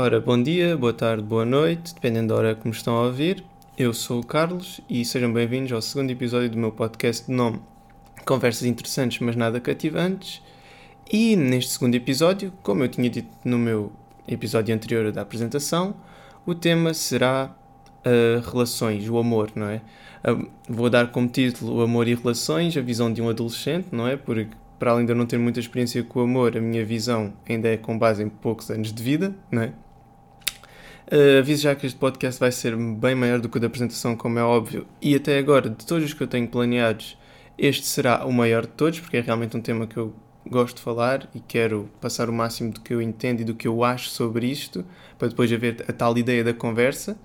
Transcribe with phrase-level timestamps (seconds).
[0.00, 3.42] Ora, bom dia, boa tarde, boa noite, dependendo da hora que me estão a ouvir.
[3.76, 7.60] Eu sou o Carlos e sejam bem-vindos ao segundo episódio do meu podcast de nome
[8.24, 10.40] Conversas Interessantes, mas nada cativantes.
[11.12, 13.90] E neste segundo episódio, como eu tinha dito no meu
[14.28, 15.96] episódio anterior da apresentação,
[16.46, 17.52] o tema será
[18.06, 19.82] uh, relações, o amor, não é?
[20.24, 24.06] Uh, vou dar como título o amor e relações, a visão de um adolescente, não
[24.06, 24.16] é?
[24.16, 24.46] Porque
[24.78, 27.66] para além de eu não ter muita experiência com o amor, a minha visão ainda
[27.66, 29.72] é com base em poucos anos de vida, não é?
[31.10, 34.14] Uh, aviso já que este podcast vai ser bem maior do que o da apresentação,
[34.14, 37.16] como é óbvio, e até agora, de todos os que eu tenho planeados,
[37.56, 40.14] este será o maior de todos, porque é realmente um tema que eu
[40.46, 43.66] gosto de falar e quero passar o máximo do que eu entendo e do que
[43.66, 44.84] eu acho sobre isto,
[45.18, 47.18] para depois haver a tal ideia da conversa.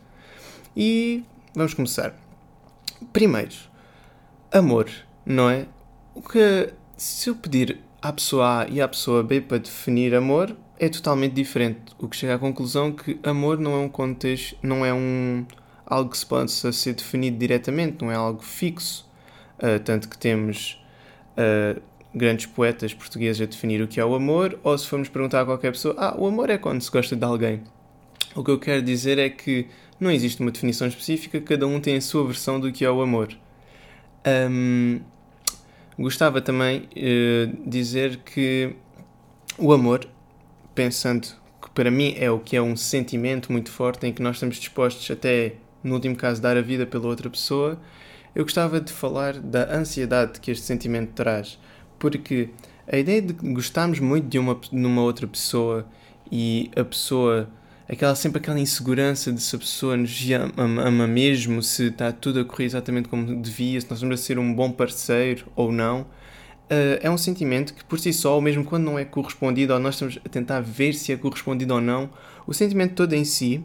[0.75, 1.23] E
[1.53, 2.15] vamos começar.
[3.11, 3.53] Primeiro,
[4.49, 4.89] amor,
[5.25, 5.67] não é?
[6.15, 10.55] O que se eu pedir à pessoa A e à pessoa B para definir amor,
[10.85, 11.79] é totalmente diferente.
[11.97, 15.45] O que chega à conclusão que amor não é um contexto, não é um
[15.85, 19.09] algo que se possa ser definido diretamente, não é algo fixo.
[19.59, 20.83] Uh, tanto que temos
[21.37, 21.81] uh,
[22.13, 25.45] grandes poetas portugueses a definir o que é o amor, ou se formos perguntar a
[25.45, 27.61] qualquer pessoa, ah, o amor é quando se gosta de alguém.
[28.35, 29.67] O que eu quero dizer é que
[29.99, 33.01] não existe uma definição específica, cada um tem a sua versão do que é o
[33.01, 33.29] amor.
[34.25, 34.99] Um,
[35.97, 38.75] Gostava também uh, dizer que
[39.57, 40.07] o amor,
[40.75, 41.27] pensando
[41.61, 44.57] que para mim é o que é um sentimento muito forte em que nós estamos
[44.57, 47.79] dispostos até, no último caso, dar a vida pela outra pessoa,
[48.35, 51.59] eu gostava de falar da ansiedade que este sentimento traz,
[51.99, 52.49] porque
[52.87, 55.85] a ideia de gostarmos muito de uma, de uma outra pessoa
[56.31, 57.47] e a pessoa
[57.87, 60.19] aquela sempre aquela insegurança de se a pessoa nos
[60.57, 64.23] ama, ama mesmo, se está tudo a correr exatamente como devia, se nós estamos a
[64.23, 66.05] ser um bom parceiro ou não.
[66.65, 69.95] Uh, é um sentimento que por si só, mesmo quando não é correspondido, ou nós
[69.95, 72.09] estamos a tentar ver se é correspondido ou não,
[72.47, 73.63] o sentimento todo em si,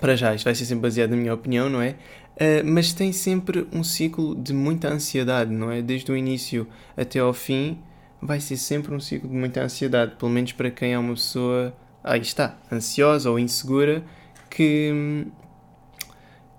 [0.00, 1.96] para já, isto vai ser sempre baseado na minha opinião, não é?
[2.36, 5.82] Uh, mas tem sempre um ciclo de muita ansiedade, não é?
[5.82, 7.78] Desde o início até ao fim,
[8.22, 11.74] vai ser sempre um ciclo de muita ansiedade, pelo menos para quem é uma pessoa
[12.04, 14.04] aí está, ansiosa ou insegura,
[14.48, 15.26] que hum,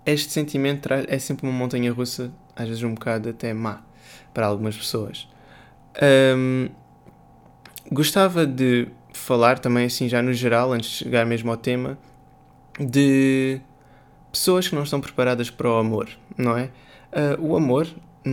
[0.06, 3.84] este sentimento é sempre uma montanha russa, às vezes um bocado até má
[4.34, 5.28] para algumas pessoas.
[6.38, 6.70] Um,
[7.92, 11.98] gostava de falar também, assim, já no geral, antes de chegar mesmo ao tema,
[12.80, 13.60] de
[14.32, 16.70] pessoas que não estão preparadas para o amor, não é?
[17.12, 17.88] Uh, o amor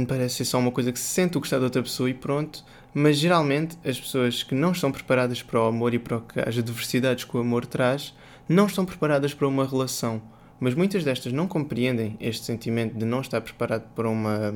[0.06, 2.64] parece ser só uma coisa que se sente o gostar de outra pessoa e pronto,
[2.94, 7.24] mas geralmente as pessoas que não estão preparadas para o amor e para as adversidades
[7.24, 8.14] que o amor traz,
[8.48, 10.22] não estão preparadas para uma relação.
[10.60, 14.54] Mas muitas destas não compreendem este sentimento de não estar preparado para uma,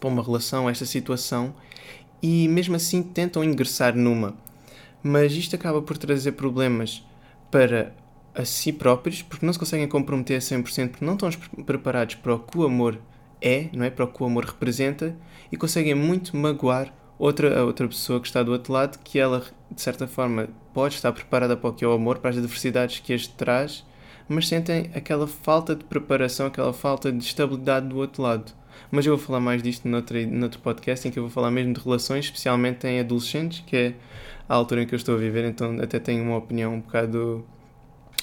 [0.00, 1.54] para uma relação, esta situação,
[2.22, 4.34] e mesmo assim tentam ingressar numa.
[5.02, 7.04] Mas isto acaba por trazer problemas
[7.50, 7.94] para
[8.34, 11.30] a si próprios, porque não se conseguem comprometer a 100%, porque não estão
[11.64, 13.00] preparados para o que o amor
[13.40, 13.90] é, não é?
[13.90, 15.16] Para o que o amor representa,
[15.50, 19.44] e conseguem muito magoar outra, a outra pessoa que está do outro lado, que ela,
[19.70, 23.00] de certa forma, pode estar preparada para o que é o amor, para as adversidades
[23.00, 23.84] que este traz,
[24.28, 28.52] mas sentem aquela falta de preparação, aquela falta de estabilidade do outro lado.
[28.90, 31.72] Mas eu vou falar mais disto noutro, noutro podcast, em que eu vou falar mesmo
[31.74, 33.94] de relações, especialmente em adolescentes, que é
[34.48, 37.44] a altura em que eu estou a viver, então até tenho uma opinião um bocado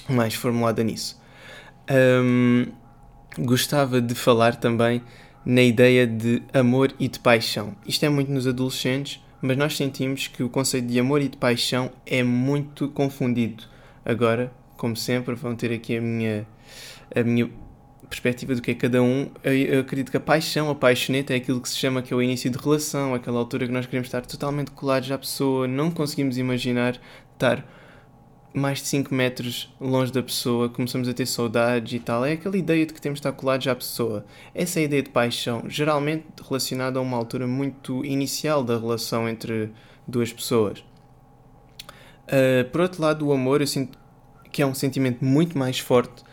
[0.08, 1.20] mais formulada nisso.
[1.90, 2.66] Um,
[3.38, 5.02] gostava de falar também
[5.44, 7.76] na ideia de amor e de paixão.
[7.86, 11.36] Isto é muito nos adolescentes, mas nós sentimos que o conceito de amor e de
[11.36, 13.64] paixão é muito confundido.
[14.04, 16.46] Agora, como sempre, vão ter aqui a minha,
[17.14, 17.48] a minha
[18.08, 19.30] perspectiva do que é cada um.
[19.42, 22.16] Eu, eu acredito que a paixão, a paixoneta, é aquilo que se chama que é
[22.16, 25.90] o início de relação, aquela altura que nós queremos estar totalmente colados à pessoa, não
[25.90, 27.00] conseguimos imaginar
[27.32, 27.64] estar
[28.56, 32.24] mais de 5 metros longe da pessoa, começamos a ter saudades e tal.
[32.24, 34.24] É aquela ideia de que temos de estar colados à pessoa.
[34.54, 39.28] Essa é a ideia de paixão, geralmente relacionada a uma altura muito inicial da relação
[39.28, 39.70] entre
[40.08, 40.82] duas pessoas.
[42.26, 43.98] Uh, por outro lado, o amor, eu sinto
[44.50, 46.24] que é um sentimento muito mais forte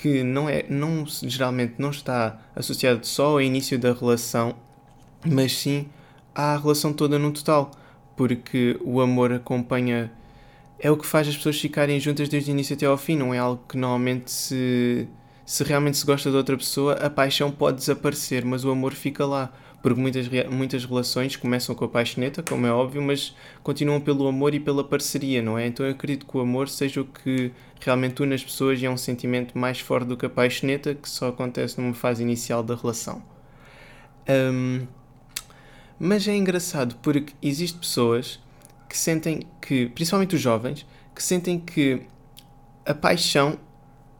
[0.00, 4.54] que não é, não, geralmente não está associado só ao início da relação,
[5.24, 5.86] mas sim
[6.34, 7.70] à relação toda no total,
[8.16, 10.10] porque o amor acompanha
[10.78, 13.34] é o que faz as pessoas ficarem juntas desde o início até ao fim, não
[13.34, 15.08] é algo que normalmente se.
[15.44, 19.24] Se realmente se gosta de outra pessoa, a paixão pode desaparecer, mas o amor fica
[19.24, 19.50] lá.
[19.82, 24.52] Porque muitas, muitas relações começam com a paixoneta, como é óbvio, mas continuam pelo amor
[24.52, 25.66] e pela parceria, não é?
[25.66, 28.90] Então eu acredito que o amor seja o que realmente une as pessoas e é
[28.90, 32.74] um sentimento mais forte do que a paixoneta, que só acontece numa fase inicial da
[32.74, 33.22] relação.
[34.28, 34.86] Um,
[35.98, 38.40] mas é engraçado porque existem pessoas
[38.88, 42.02] que sentem que, principalmente os jovens, que sentem que
[42.86, 43.58] a paixão,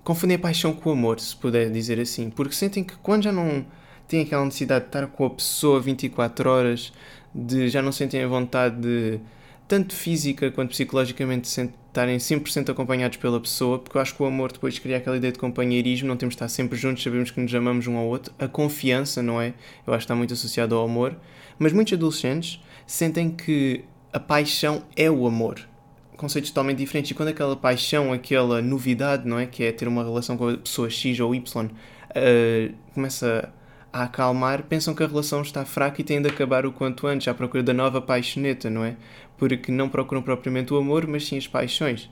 [0.05, 3.33] confundem a paixão com o amor, se puder dizer assim, porque sentem que quando já
[3.33, 3.65] não
[4.07, 6.93] têm aquela necessidade de estar com a pessoa 24 horas,
[7.35, 9.21] de já não sentem a vontade de,
[9.69, 14.51] tanto física quanto psicologicamente, estarem 100% acompanhados pela pessoa, porque eu acho que o amor
[14.51, 17.55] depois cria aquela ideia de companheirismo, não temos de estar sempre juntos, sabemos que nos
[17.55, 18.33] amamos um ao outro.
[18.39, 19.53] A confiança, não é?
[19.87, 21.15] Eu acho que está muito associado ao amor.
[21.59, 25.61] Mas muitos adolescentes sentem que a paixão é o amor.
[26.17, 27.11] Conceitos totalmente diferentes.
[27.11, 29.45] E quando aquela paixão, aquela novidade, não é?
[29.45, 33.53] Que é ter uma relação com a pessoa X ou Y, uh, começa
[33.93, 37.27] a acalmar, pensam que a relação está fraca e têm de acabar o quanto antes,
[37.27, 38.97] à procura da nova paixoneta, não é?
[39.39, 42.11] Porque não procuram propriamente o amor, mas sim as paixões.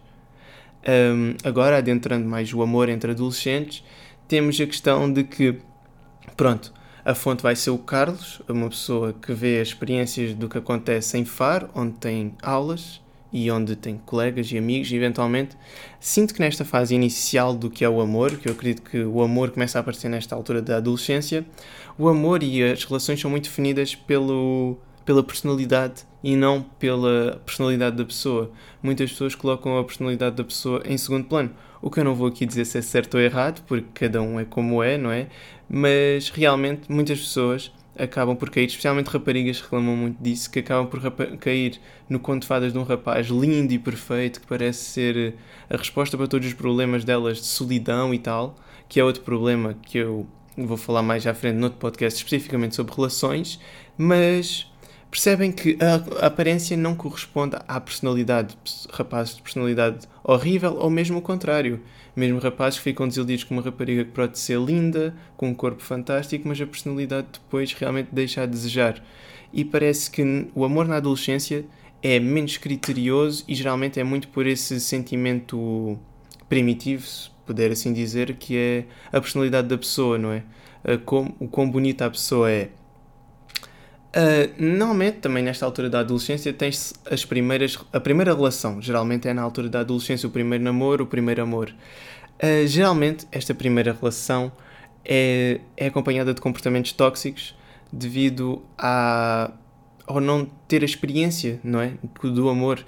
[0.89, 3.85] Um, agora, adentrando mais o amor entre adolescentes,
[4.29, 5.59] temos a questão de que,
[6.37, 6.73] pronto,
[7.05, 11.19] a fonte vai ser o Carlos, uma pessoa que vê as experiências do que acontece
[11.19, 13.01] em Faro, onde tem aulas,
[13.33, 15.57] e onde tem colegas e amigos, e eventualmente
[16.01, 19.23] sinto que nesta fase inicial do que é o amor, que eu acredito que o
[19.23, 21.45] amor começa a aparecer nesta altura da adolescência,
[21.99, 27.95] o amor e as relações são muito definidas pelo, pela personalidade e não pela personalidade
[27.95, 28.51] da pessoa.
[28.83, 31.53] Muitas pessoas colocam a personalidade da pessoa em segundo plano.
[31.81, 34.41] O que eu não vou aqui dizer se é certo ou errado, porque cada um
[34.41, 35.29] é como é, não é?
[35.71, 41.01] Mas realmente muitas pessoas acabam por cair, especialmente raparigas reclamam muito disso, que acabam por
[41.39, 45.33] cair no conto de fadas de um rapaz lindo e perfeito, que parece ser eh,
[45.73, 48.57] a resposta para todos os problemas delas de solidão e tal,
[48.89, 50.27] que é outro problema que eu
[50.57, 53.61] vou falar mais à frente noutro podcast especificamente sobre relações,
[53.97, 54.67] mas
[55.17, 58.55] percebem que a, aparência não corresponde à personalidade,
[58.91, 61.81] rapazes de personalidade horrível ou mesmo o contrário.
[62.15, 65.83] Mesmo rapazes que ficam desiludidos com uma rapariga que pode ser linda, com um corpo
[65.83, 69.03] fantástico, mas a personalidade depois realmente deixa a desejar.
[69.55, 71.65] E parece que o amor na adolescência
[72.03, 75.99] é menos criterioso e geralmente é muito por esse sentimento
[76.47, 80.43] primitivo, se puder assim dizer, que é a personalidade da pessoa, não é?
[81.41, 82.69] O quão bonita a pessoa é.
[84.17, 88.81] Uh, normalmente, também nesta altura da adolescência, tens as primeiras, a primeira relação.
[88.81, 91.75] Geralmente é na altura da adolescência o primeiro namoro, o primeiro amor.
[92.43, 94.51] Uh, geralmente, esta primeira relação
[95.05, 97.55] é, é acompanhada de comportamentos tóxicos
[97.93, 99.53] devido a,
[100.07, 101.93] ao não ter a experiência não é?
[102.23, 102.83] do amor.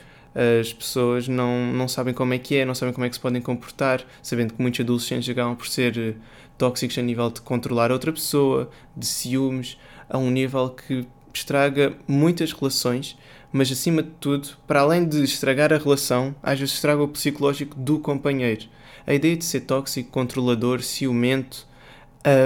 [0.60, 3.20] As pessoas não, não sabem como é que é, não sabem como é que se
[3.20, 6.16] podem comportar, sabendo que muitos adolescentes acabam por ser
[6.56, 9.76] tóxicos a nível de controlar outra pessoa, de ciúmes,
[10.08, 11.06] a um nível que
[11.38, 13.16] estraga muitas relações,
[13.52, 17.76] mas acima de tudo, para além de estragar a relação, às vezes estraga o psicológico
[17.78, 18.66] do companheiro.
[19.06, 21.66] A ideia de ser tóxico, controlador, ciumento,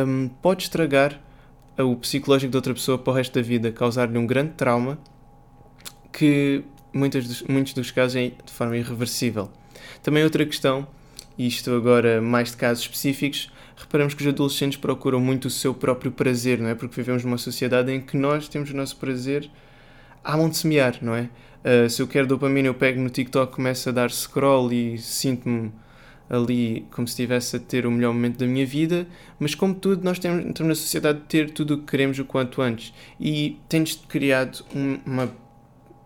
[0.07, 1.21] um, pode estragar
[1.79, 4.99] o psicológico de outra pessoa para o resto da vida, causar-lhe um grande trauma
[6.13, 6.63] que
[6.93, 9.51] muitos dos, muitos dos casos é de forma irreversível.
[10.03, 10.87] Também outra questão,
[11.39, 13.51] isto agora mais de casos específicos,
[13.83, 16.75] reparamos que os adolescentes procuram muito o seu próprio prazer, não é?
[16.75, 19.51] Porque vivemos numa sociedade em que nós temos o nosso prazer
[20.25, 21.29] à mão de semear, não é?
[21.65, 25.73] Uh, se eu quero dopamina, eu pego no TikTok, começo a dar scroll e sinto-me
[26.29, 29.07] ali como se estivesse a ter o melhor momento da minha vida,
[29.39, 32.25] mas como tudo, nós temos, estamos na sociedade de ter tudo o que queremos o
[32.25, 32.93] quanto antes.
[33.21, 35.31] E tens criado uma,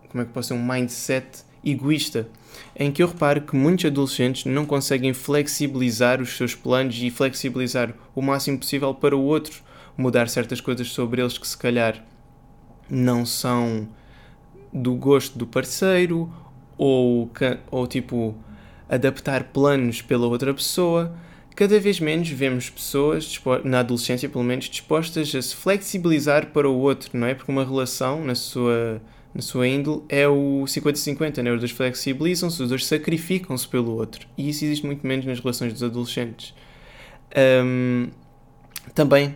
[0.09, 2.27] como é que posso ser, um mindset egoísta
[2.75, 7.93] em que eu reparo que muitos adolescentes não conseguem flexibilizar os seus planos e flexibilizar
[8.15, 9.61] o máximo possível para o outro,
[9.97, 12.03] mudar certas coisas sobre eles que se calhar
[12.89, 13.87] não são
[14.71, 16.31] do gosto do parceiro
[16.77, 17.29] ou,
[17.71, 18.35] ou tipo
[18.87, 21.15] adaptar planos pela outra pessoa.
[21.55, 26.77] Cada vez menos vemos pessoas, na adolescência pelo menos, dispostas a se flexibilizar para o
[26.77, 27.33] outro, não é?
[27.33, 29.01] Porque uma relação, na sua
[29.37, 31.51] na sua índole, é o 50-50, né?
[31.51, 34.27] os dois flexibilizam-se, os dois sacrificam-se pelo outro.
[34.35, 36.55] E isso existe muito menos nas relações dos adolescentes.
[37.63, 38.07] Um,
[38.95, 39.35] também,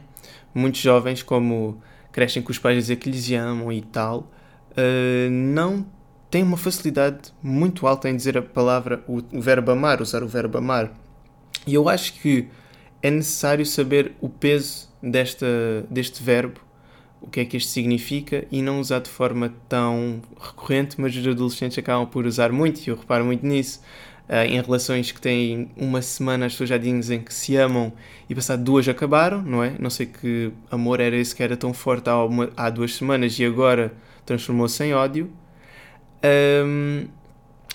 [0.55, 1.79] muitos jovens, como
[2.11, 4.31] crescem com os pais a dizer que lhes amam e tal,
[4.71, 5.85] uh, não
[6.31, 10.27] têm uma facilidade muito alta em dizer a palavra, o, o verbo amar, usar o
[10.27, 10.91] verbo amar.
[11.67, 12.47] E eu acho que
[13.03, 15.45] é necessário saber o peso desta,
[15.91, 16.59] deste verbo
[17.21, 21.25] o que é que isto significa e não usar de forma tão recorrente, mas os
[21.25, 23.81] adolescentes acabam por usar muito, e eu reparo muito nisso.
[24.27, 27.91] Uh, em relações que têm uma semana as pessoas já dizem que se amam
[28.29, 29.75] e passado duas acabaram, não é?
[29.77, 33.37] Não sei que amor era esse que era tão forte há, uma, há duas semanas
[33.37, 33.93] e agora
[34.25, 35.29] transformou-se em ódio.
[36.23, 37.07] Um,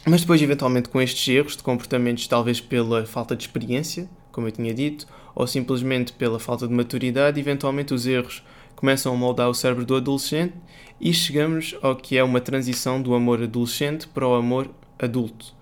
[0.07, 4.53] mas depois, eventualmente, com estes erros de comportamentos, talvez pela falta de experiência, como eu
[4.53, 8.43] tinha dito, ou simplesmente pela falta de maturidade, eventualmente os erros
[8.77, 10.55] começam a moldar o cérebro do adolescente
[11.01, 15.55] e chegamos ao que é uma transição do amor adolescente para o amor adulto.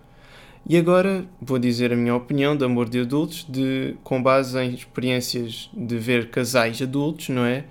[0.66, 4.74] E agora vou dizer a minha opinião de amor de adultos, de, com base em
[4.74, 7.64] experiências de ver casais adultos, não é?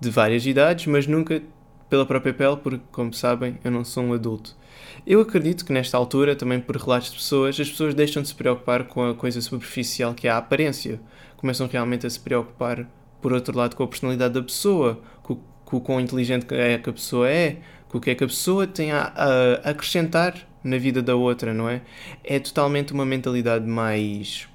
[0.00, 1.42] De várias idades, mas nunca
[1.88, 4.56] pela própria pele, porque, como sabem, eu não sou um adulto.
[5.04, 8.34] Eu acredito que nesta altura, também por relatos de pessoas, as pessoas deixam de se
[8.34, 11.00] preocupar com a coisa superficial que é a aparência.
[11.36, 12.86] Começam realmente a se preocupar,
[13.20, 16.90] por outro lado, com a personalidade da pessoa, com, com o quão inteligente é que
[16.90, 17.58] a pessoa é,
[17.88, 21.52] com o que é que a pessoa tem a, a acrescentar na vida da outra,
[21.52, 21.82] não é?
[22.22, 24.48] É totalmente uma mentalidade mais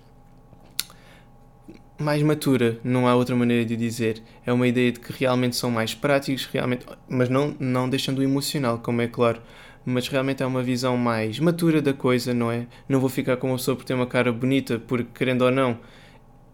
[1.97, 4.21] mais matura, não há outra maneira de dizer.
[4.45, 8.23] É uma ideia de que realmente são mais práticos, realmente, mas não, não deixando o
[8.23, 9.41] emocional, como é claro.
[9.85, 12.67] Mas realmente é uma visão mais matura da coisa, não é?
[12.89, 15.77] Não vou ficar com uma pessoa por ter uma cara bonita, porque querendo ou não,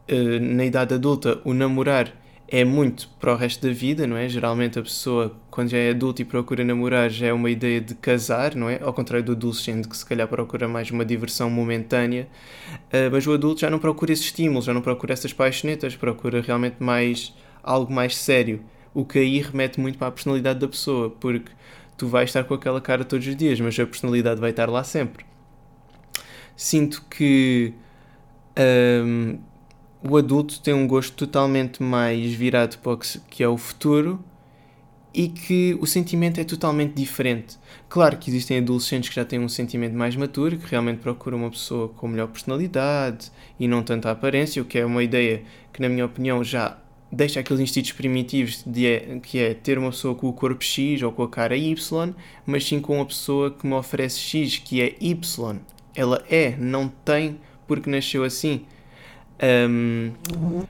[0.07, 2.13] na idade adulta, o namorar
[2.51, 4.27] é muito para o resto da vida, não é?
[4.27, 7.95] Geralmente a pessoa, quando já é adulta e procura namorar, já é uma ideia de
[7.95, 8.77] casar, não é?
[8.83, 12.27] Ao contrário do adolescente, que se calhar procura mais uma diversão momentânea.
[12.87, 16.41] Uh, mas o adulto já não procura esse estímulo, já não procura essas paixonetas, procura
[16.41, 18.61] realmente mais algo mais sério.
[18.93, 21.53] O que aí remete muito para a personalidade da pessoa, porque
[21.97, 24.83] tu vais estar com aquela cara todos os dias, mas a personalidade vai estar lá
[24.83, 25.25] sempre.
[26.57, 27.73] Sinto que.
[28.59, 29.39] Um,
[30.03, 34.23] o adulto tem um gosto totalmente mais virado para o que é o futuro
[35.13, 37.57] e que o sentimento é totalmente diferente.
[37.89, 41.51] Claro que existem adolescentes que já têm um sentimento mais maturo, que realmente procuram uma
[41.51, 45.43] pessoa com melhor personalidade e não tanta aparência, o que é uma ideia
[45.73, 46.77] que, na minha opinião, já
[47.11, 51.11] deixa aqueles instintos primitivos de que é ter uma pessoa com o corpo X ou
[51.11, 52.13] com a cara Y,
[52.45, 55.59] mas sim com uma pessoa que me oferece X, que é Y.
[55.93, 58.65] Ela é, não tem porque nasceu assim.
[59.41, 60.11] Um,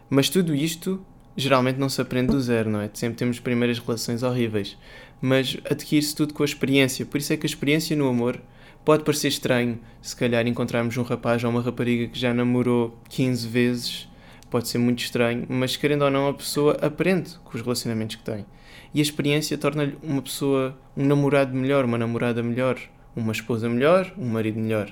[0.09, 1.03] mas tudo isto
[1.35, 2.89] geralmente não se aprende do zero, não é?
[2.93, 4.77] Sempre temos primeiras relações horríveis.
[5.21, 7.05] Mas adquire-se tudo com a experiência.
[7.05, 8.39] Por isso é que a experiência no amor
[8.83, 9.79] pode parecer estranho.
[10.01, 14.09] Se calhar encontrarmos um rapaz ou uma rapariga que já namorou 15 vezes,
[14.49, 18.23] pode ser muito estranho, mas querendo ou não, a pessoa aprende com os relacionamentos que
[18.23, 18.45] tem.
[18.93, 22.77] E a experiência torna-lhe uma pessoa, um namorado melhor, uma namorada melhor,
[23.15, 24.91] uma esposa melhor, um marido melhor.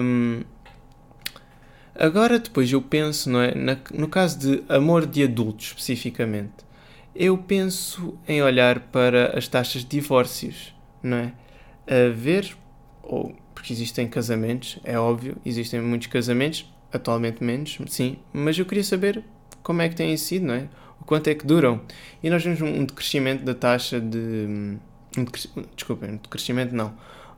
[0.00, 0.42] Um,
[1.98, 3.52] Agora, depois eu penso, não é?
[3.56, 6.64] Na, no caso de amor de adultos, especificamente,
[7.12, 11.32] eu penso em olhar para as taxas de divórcios, não é?
[11.88, 12.56] A ver,
[13.02, 18.84] ou, porque existem casamentos, é óbvio, existem muitos casamentos, atualmente menos, sim, mas eu queria
[18.84, 19.24] saber
[19.64, 20.68] como é que têm sido, não é?
[21.00, 21.80] O quanto é que duram.
[22.22, 24.78] E nós vemos um decrescimento da taxa de.
[25.16, 25.24] Um
[25.74, 26.94] desculpem, um decrescimento não.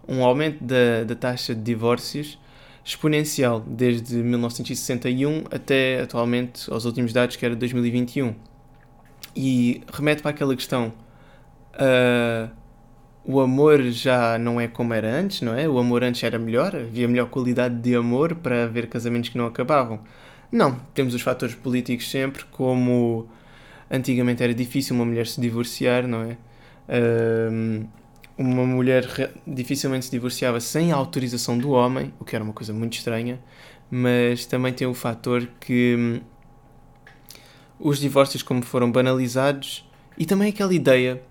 [0.06, 2.38] Um aumento da, da taxa de divórcios
[2.84, 8.34] exponencial desde 1961 até atualmente aos últimos dados que era 2021
[9.36, 10.92] e remete para aquela questão
[11.74, 12.50] uh,
[13.24, 15.68] o amor já não é como era antes não é?
[15.68, 16.74] O amor antes era melhor?
[16.74, 20.00] Havia melhor qualidade de amor para haver casamentos que não acabavam?
[20.50, 20.80] Não.
[20.94, 23.28] Temos os fatores políticos sempre como
[23.90, 26.36] antigamente era difícil uma mulher se divorciar não é?
[26.88, 27.86] Uh,
[28.40, 29.04] uma mulher
[29.46, 33.38] dificilmente se divorciava sem a autorização do homem, o que era uma coisa muito estranha,
[33.90, 36.20] mas também tem o fator que hum,
[37.78, 41.22] os divórcios, como foram banalizados, e também aquela ideia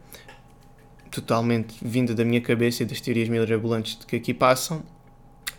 [1.09, 4.83] totalmente vinda da minha cabeça e das teorias mirabolantes que aqui passam,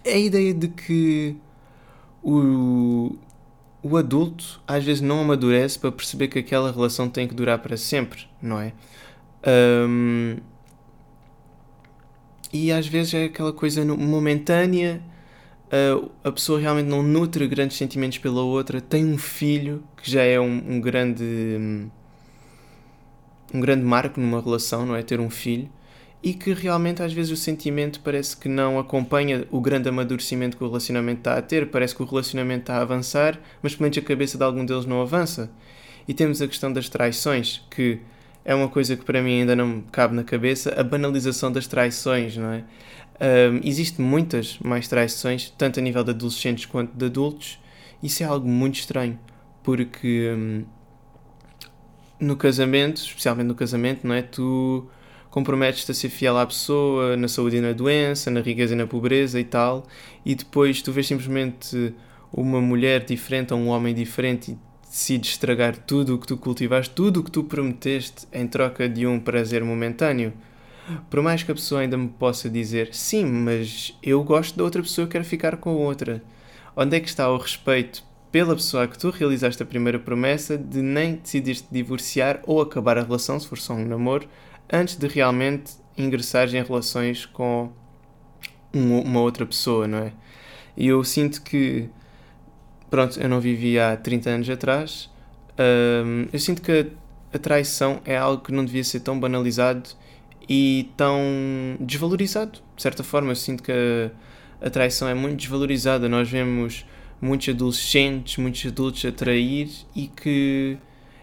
[0.04, 1.37] é a ideia de que
[2.23, 3.16] o,
[3.83, 7.76] o adulto às vezes não amadurece para perceber que aquela relação tem que durar para
[7.76, 8.73] sempre, não é?
[9.88, 10.37] Um,
[12.52, 15.02] e às vezes é aquela coisa momentânea,
[15.66, 20.23] uh, a pessoa realmente não nutre grandes sentimentos pela outra, tem um filho que já
[20.23, 21.88] é um, um grande
[23.52, 25.02] um grande marco numa relação, não é?
[25.02, 25.69] Ter um filho
[26.23, 30.62] e que realmente às vezes o sentimento parece que não acompanha o grande amadurecimento que
[30.62, 33.99] o relacionamento está a ter, parece que o relacionamento está a avançar, mas pelo menos
[33.99, 35.50] a cabeça de algum deles não avança.
[36.07, 38.00] E temos a questão das traições, que
[38.44, 42.37] é uma coisa que para mim ainda não cabe na cabeça, a banalização das traições,
[42.37, 42.64] não é?
[43.20, 47.59] Um, Existem muitas mais traições, tanto a nível de adolescentes quanto de adultos,
[48.02, 49.18] isso é algo muito estranho,
[49.62, 50.64] porque um,
[52.18, 54.23] no casamento, especialmente no casamento, não é?
[54.23, 54.88] Tu
[55.30, 58.87] comprometes-te a ser fiel à pessoa, na saúde e na doença, na riqueza e na
[58.87, 59.87] pobreza e tal,
[60.25, 61.94] e depois tu vês simplesmente
[62.32, 64.59] uma mulher diferente ou um homem diferente e
[64.90, 69.06] decides estragar tudo o que tu cultivaste, tudo o que tu prometeste em troca de
[69.06, 70.32] um prazer momentâneo.
[71.09, 74.82] Por mais que a pessoa ainda me possa dizer sim, mas eu gosto da outra
[74.82, 76.20] pessoa, quero ficar com a outra.
[76.75, 80.82] Onde é que está o respeito pela pessoa que tu realizaste a primeira promessa de
[80.82, 84.28] nem decidires te divorciar ou acabar a relação, se for só um namoro,
[84.73, 87.70] antes de realmente ingressares em relações com
[88.75, 90.12] um, uma outra pessoa, não é?
[90.76, 91.88] E eu sinto que,
[92.90, 95.09] pronto, eu não vivi há 30 anos atrás,
[95.61, 96.87] um, eu sinto que
[97.32, 99.90] a, traição é algo que não devia ser tão banalizado
[100.49, 101.20] e tão
[101.78, 102.61] desvalorizado.
[102.75, 106.09] De certa forma, eu sinto que a, a traição é muito desvalorizada.
[106.09, 106.87] Nós vemos
[107.20, 110.78] muitos adolescentes, muitos adultos a trair e que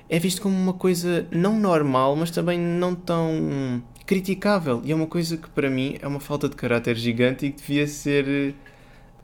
[0.10, 4.82] é visto como uma coisa não normal, mas também não tão criticável.
[4.86, 7.60] E é uma coisa que para mim é uma falta de caráter gigante e que
[7.60, 8.54] devia ser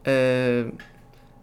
[0.02, 0.74] uh,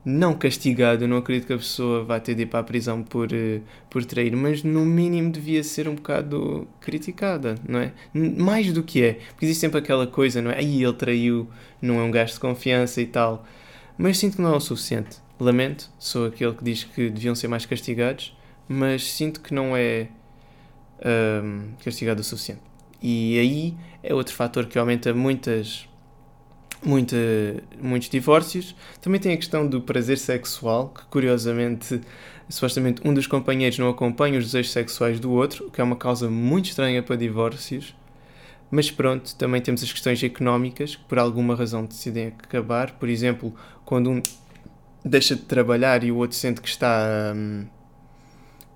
[0.04, 1.04] não castigado.
[1.04, 3.62] Eu não acredito que a pessoa vá ter de ir para a prisão por, uh,
[3.88, 7.92] por trair, mas no mínimo devia ser um bocado criticada, não é?
[8.14, 9.12] Mais do que é.
[9.30, 10.58] Porque existe sempre aquela coisa, não é?
[10.58, 11.48] Aí ele traiu,
[11.80, 13.44] não é um gasto de confiança e tal.
[13.98, 15.18] Mas sinto que não é o suficiente.
[15.38, 18.36] Lamento, sou aquele que diz que deviam ser mais castigados,
[18.68, 20.08] mas sinto que não é
[21.82, 22.62] castigado o suficiente.
[23.02, 25.88] E aí é outro fator que aumenta muitas,
[26.84, 27.16] muita,
[27.80, 28.74] muitos divórcios.
[29.00, 32.00] Também tem a questão do prazer sexual, que curiosamente,
[32.48, 35.96] supostamente um dos companheiros não acompanha os desejos sexuais do outro, o que é uma
[35.96, 37.94] causa muito estranha para divórcios.
[38.70, 42.92] Mas pronto, também temos as questões económicas, que por alguma razão decidem acabar.
[42.92, 43.52] Por exemplo,
[43.84, 44.22] quando um
[45.04, 47.66] deixa de trabalhar e o outro sente que está um,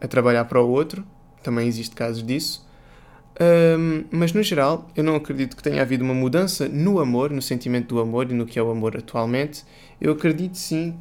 [0.00, 1.04] a trabalhar para o outro,
[1.42, 2.63] também existe casos disso.
[3.41, 7.43] Um, mas no geral, eu não acredito que tenha havido uma mudança no amor, no
[7.43, 9.64] sentimento do amor e no que é o amor atualmente.
[10.00, 10.97] Eu acredito sim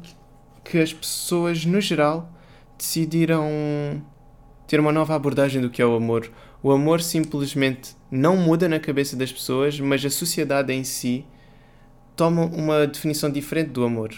[0.64, 2.28] que as pessoas, no geral,
[2.76, 4.02] decidiram
[4.66, 6.30] ter uma nova abordagem do que é o amor.
[6.62, 11.24] O amor simplesmente não muda na cabeça das pessoas, mas a sociedade em si
[12.16, 14.14] toma uma definição diferente do amor.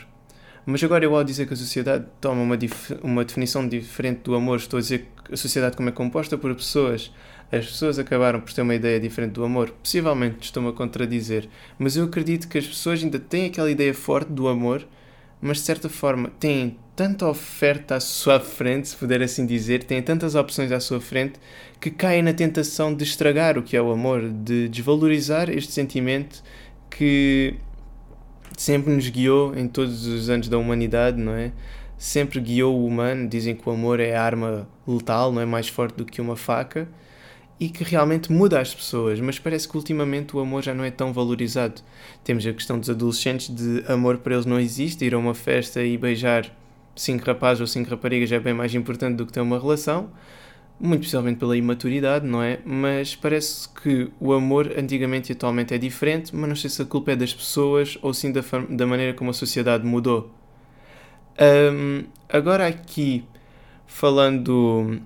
[0.64, 2.58] Mas agora eu ao dizer que a sociedade toma uma,
[3.02, 7.12] uma definição diferente do amor, estou a dizer a sociedade como é composta por pessoas,
[7.50, 9.70] as pessoas acabaram por ter uma ideia diferente do amor.
[9.82, 14.32] Possivelmente estou-me a contradizer, mas eu acredito que as pessoas ainda têm aquela ideia forte
[14.32, 14.86] do amor,
[15.40, 20.00] mas de certa forma têm tanta oferta à sua frente, se puder assim dizer, têm
[20.02, 21.34] tantas opções à sua frente,
[21.78, 26.42] que caem na tentação de estragar o que é o amor, de desvalorizar este sentimento
[26.90, 27.54] que
[28.56, 31.52] sempre nos guiou em todos os anos da humanidade, não é?
[31.98, 33.28] Sempre guiou o humano.
[33.28, 36.36] Dizem que o amor é a arma letal, não é mais forte do que uma
[36.36, 36.88] faca
[37.58, 40.90] e que realmente muda as pessoas, mas parece que ultimamente o amor já não é
[40.90, 41.80] tão valorizado.
[42.22, 45.82] Temos a questão dos adolescentes de amor para eles não existe, ir a uma festa
[45.82, 46.50] e beijar
[46.94, 50.10] cinco rapazes ou cinco raparigas é bem mais importante do que ter uma relação,
[50.78, 52.58] muito especialmente pela imaturidade, não é?
[52.64, 56.84] Mas parece que o amor antigamente e atualmente é diferente, mas não sei se a
[56.84, 60.30] culpa é das pessoas ou sim da, da maneira como a sociedade mudou.
[61.40, 63.24] Um, agora aqui,
[63.86, 65.00] falando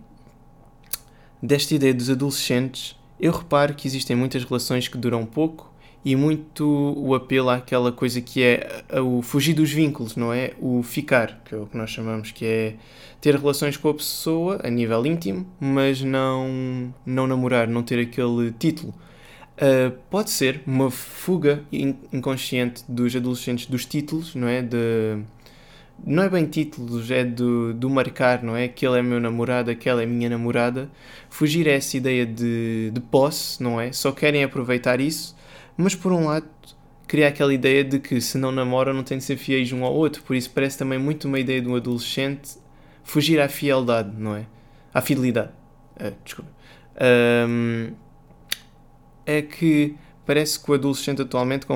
[1.42, 5.70] desta ideia dos adolescentes, eu reparo que existem muitas relações que duram pouco
[6.04, 10.52] e muito o apelo àquela coisa que é o fugir dos vínculos, não é?
[10.58, 12.74] O ficar, que é o que nós chamamos, que é
[13.20, 18.50] ter relações com a pessoa a nível íntimo, mas não, não namorar, não ter aquele
[18.52, 18.94] título.
[19.56, 24.62] Uh, pode ser uma fuga inconsciente dos adolescentes dos títulos, não é?
[24.62, 25.18] De,
[26.06, 28.64] não é bem títulos, é do, do marcar, não é?
[28.64, 30.90] Aquele é meu namorado, aquela é minha namorada.
[31.28, 33.92] Fugir a essa ideia de, de posse, não é?
[33.92, 35.36] Só querem aproveitar isso
[35.80, 36.46] mas por um lado,
[37.06, 39.94] cria aquela ideia de que se não namoram não têm de ser fiéis um ao
[39.94, 40.22] outro.
[40.22, 42.58] Por isso parece também muito uma ideia de um adolescente
[43.02, 44.46] fugir à fidelidade, não é?
[44.92, 45.50] À fidelidade.
[45.98, 46.50] Uh, desculpa.
[47.48, 47.92] Um,
[49.24, 51.66] é que parece que o adolescente atualmente,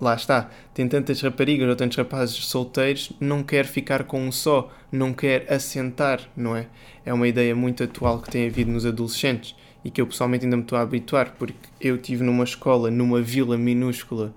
[0.00, 4.72] lá está, tem tantas raparigas ou tantos rapazes solteiros, não quer ficar com um só,
[4.90, 6.66] não quer assentar, não é?
[7.04, 10.56] É uma ideia muito atual que tem havido nos adolescentes e que eu pessoalmente ainda
[10.56, 14.34] me estou a habituar, porque eu tive numa escola, numa vila minúscula,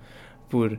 [0.48, 0.78] por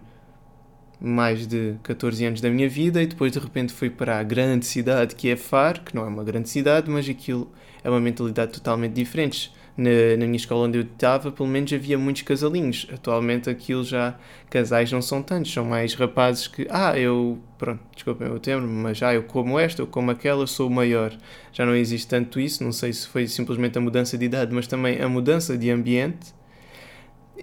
[1.00, 4.66] mais de 14 anos da minha vida e depois de repente fui para a grande
[4.66, 7.52] cidade que é Faro, que não é uma grande cidade, mas aquilo
[7.84, 11.98] é uma mentalidade totalmente diferente na, na minha escola onde eu estava, pelo menos havia
[11.98, 12.88] muitos casalinhos.
[12.94, 14.16] Atualmente aquilo já,
[14.50, 19.02] casais não são tantos, são mais rapazes que, ah, eu, pronto, desculpem o termo, mas
[19.02, 21.16] ah, eu como esta, eu como aquela, sou o maior.
[21.52, 24.68] Já não existe tanto isso, não sei se foi simplesmente a mudança de idade, mas
[24.68, 26.34] também a mudança de ambiente.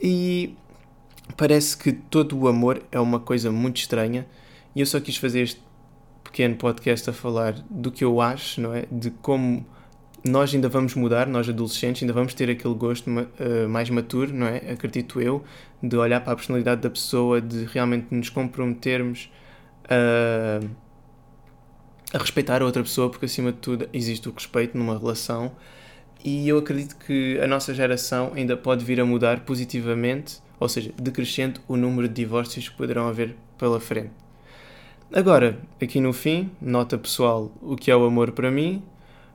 [0.01, 0.55] E
[1.37, 4.27] parece que todo o amor é uma coisa muito estranha
[4.75, 5.61] e eu só quis fazer este
[6.23, 8.85] pequeno podcast a falar do que eu acho, não é?
[8.91, 9.67] De como
[10.25, 14.47] nós ainda vamos mudar, nós adolescentes, ainda vamos ter aquele gosto uh, mais maturo, não
[14.47, 14.59] é?
[14.71, 15.43] Acredito eu,
[15.83, 19.31] de olhar para a personalidade da pessoa, de realmente nos comprometermos
[19.89, 20.61] a,
[22.19, 25.53] respeitar a outra pessoa, porque acima de tudo existe o respeito numa relação.
[26.23, 30.93] E eu acredito que a nossa geração ainda pode vir a mudar positivamente ou seja,
[31.01, 34.11] decrescente o número de divórcios que poderão haver pela frente.
[35.11, 38.83] Agora, aqui no fim, nota pessoal, o que é o amor para mim?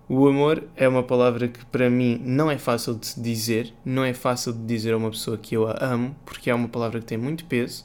[0.07, 4.13] O amor é uma palavra que para mim não é fácil de dizer, não é
[4.13, 7.07] fácil de dizer a uma pessoa que eu a amo, porque é uma palavra que
[7.07, 7.83] tem muito peso.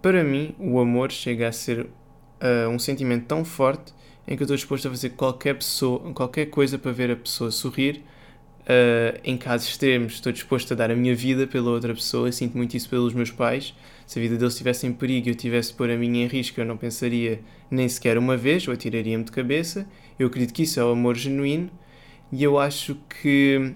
[0.00, 3.92] Para mim, o amor chega a ser uh, um sentimento tão forte
[4.26, 7.50] em que eu estou disposto a fazer qualquer pessoa, qualquer coisa para ver a pessoa
[7.50, 8.02] sorrir.
[8.60, 12.28] Uh, em casos extremos, estou disposto a dar a minha vida pela outra pessoa.
[12.28, 13.74] Eu sinto muito isso pelos meus pais.
[14.06, 16.26] Se a vida deles estivesse em perigo e eu tivesse de pôr a minha em
[16.26, 19.86] risco, eu não pensaria nem sequer uma vez, ou atiraria-me de cabeça.
[20.20, 21.70] Eu acredito que isso é o amor genuíno
[22.30, 23.74] e eu acho que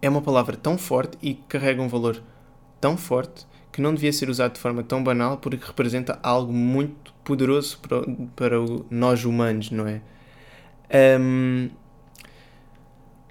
[0.00, 2.22] é uma palavra tão forte e carrega um valor
[2.80, 7.12] tão forte que não devia ser usado de forma tão banal porque representa algo muito
[7.22, 8.00] poderoso para,
[8.34, 8.56] para
[8.90, 10.00] nós humanos, não é?
[11.20, 11.68] Um,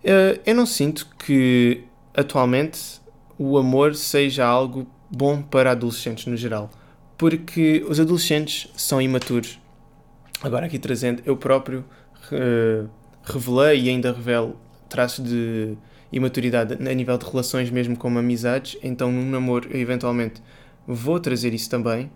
[0.03, 1.83] eh, eu não sinto que
[2.15, 3.01] atualmente
[3.39, 6.69] o amor seja algo bom para adolescentes no geral,
[7.17, 9.59] porque os adolescentes são imaturos.
[10.41, 11.83] Agora, aqui trazendo, eu próprio
[12.31, 12.89] uh,
[13.23, 14.55] revelei e ainda revelo
[14.87, 15.75] traços de
[16.11, 20.41] imaturidade a nível de relações, mesmo como amizades, então num namoro eu eventualmente
[20.85, 22.11] vou trazer isso também.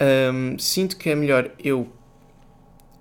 [0.00, 1.88] Um, sinto que é melhor eu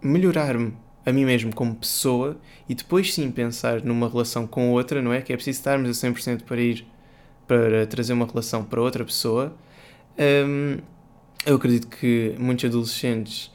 [0.01, 0.73] melhorar-me
[1.05, 5.21] a mim mesmo como pessoa e depois sim pensar numa relação com outra, não é?
[5.21, 6.85] Que é preciso estarmos a 100% para ir
[7.47, 9.55] para trazer uma relação para outra pessoa.
[10.17, 10.79] Um,
[11.45, 13.51] eu acredito que muitos adolescentes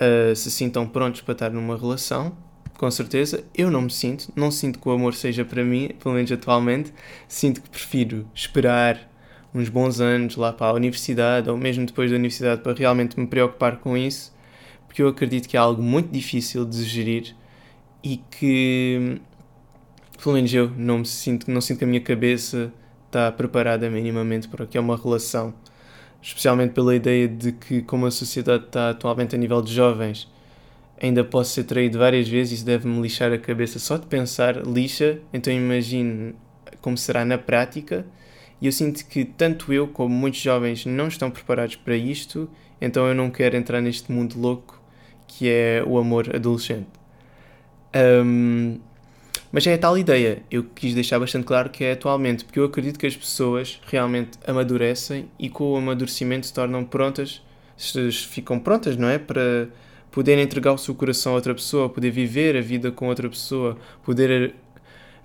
[0.00, 2.36] uh, se sintam prontos para estar numa relação,
[2.76, 3.44] com certeza.
[3.54, 6.92] Eu não me sinto, não sinto que o amor seja para mim, pelo menos atualmente.
[7.28, 9.10] Sinto que prefiro esperar
[9.54, 13.26] uns bons anos lá para a universidade ou mesmo depois da universidade para realmente me
[13.26, 14.34] preocupar com isso,
[14.86, 17.34] porque eu acredito que é algo muito difícil de gerir
[18.02, 19.20] e que
[20.22, 22.72] pelo menos eu não me sinto, não sinto que a minha cabeça
[23.06, 25.54] está preparada minimamente para o que é uma relação,
[26.26, 30.28] especialmente pela ideia de que como a sociedade está atualmente a nível de jovens,
[31.00, 33.78] ainda posso ser traído várias vezes isso deve-me lixar a cabeça.
[33.78, 36.34] Só de pensar, lixa, então imagino
[36.80, 38.04] como será na prática.
[38.60, 43.06] E eu sinto que tanto eu como muitos jovens não estão preparados para isto, então
[43.06, 44.82] eu não quero entrar neste mundo louco
[45.28, 46.88] que é o amor adolescente.
[47.94, 48.80] Um,
[49.56, 52.66] mas é a tal ideia, eu quis deixar bastante claro que é atualmente, porque eu
[52.66, 57.40] acredito que as pessoas realmente amadurecem e com o amadurecimento se tornam prontas,
[58.28, 59.18] ficam prontas, não é?
[59.18, 59.70] Para
[60.10, 63.78] poder entregar o seu coração a outra pessoa, poder viver a vida com outra pessoa,
[64.04, 64.54] poder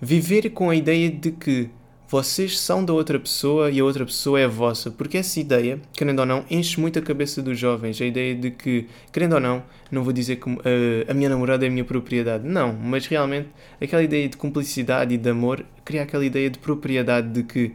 [0.00, 1.68] viver com a ideia de que
[2.12, 4.90] vocês são da outra pessoa e a outra pessoa é vossa.
[4.90, 7.98] Porque essa ideia, querendo ou não, enche muito a cabeça dos jovens.
[8.02, 10.60] A ideia de que, querendo ou não, não vou dizer que uh,
[11.08, 12.46] a minha namorada é a minha propriedade.
[12.46, 13.48] Não, mas realmente
[13.80, 17.72] aquela ideia de cumplicidade e de amor cria aquela ideia de propriedade de que.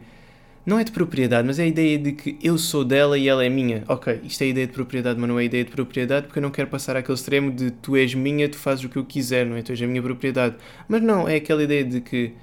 [0.64, 3.44] Não é de propriedade, mas é a ideia de que eu sou dela e ela
[3.44, 3.82] é minha.
[3.88, 6.38] Ok, isto é a ideia de propriedade, mas não é a ideia de propriedade porque
[6.38, 9.04] eu não quero passar aquele extremo de tu és minha, tu fazes o que eu
[9.04, 9.62] quiser, não é?
[9.62, 10.54] Tu és a minha propriedade.
[10.86, 12.34] Mas não, é aquela ideia de que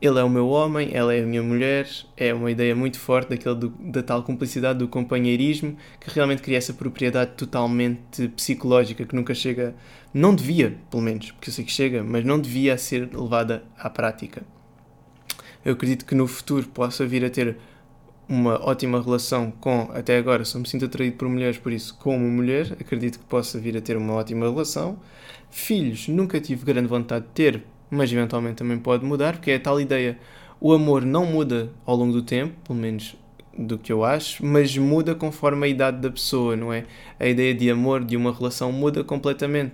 [0.00, 1.86] ele é o meu homem, ela é a minha mulher,
[2.16, 6.56] é uma ideia muito forte daquele do, da tal cumplicidade, do companheirismo, que realmente cria
[6.56, 9.74] essa propriedade totalmente psicológica que nunca chega,
[10.14, 13.90] não devia, pelo menos, porque eu sei que chega, mas não devia ser levada à
[13.90, 14.42] prática.
[15.62, 17.58] Eu acredito que no futuro possa vir a ter
[18.26, 22.26] uma ótima relação com, até agora só me sinto atraído por mulheres, por isso, como
[22.30, 24.98] mulher, acredito que possa vir a ter uma ótima relação.
[25.50, 29.60] Filhos, nunca tive grande vontade de ter, mas eventualmente também pode mudar, porque é a
[29.60, 30.18] tal ideia.
[30.60, 33.16] O amor não muda ao longo do tempo, pelo menos
[33.56, 36.84] do que eu acho, mas muda conforme a idade da pessoa, não é?
[37.18, 39.72] A ideia de amor, de uma relação, muda completamente.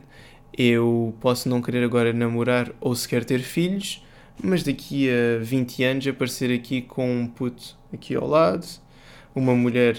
[0.57, 4.03] Eu posso não querer agora namorar ou sequer ter filhos,
[4.43, 8.67] mas daqui a 20 anos aparecer aqui com um puto aqui ao lado,
[9.35, 9.99] uma mulher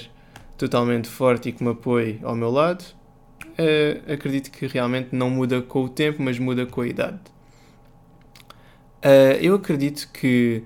[0.58, 5.62] totalmente forte e que me apoie ao meu lado, uh, acredito que realmente não muda
[5.62, 7.20] com o tempo, mas muda com a idade.
[9.04, 10.64] Uh, eu acredito que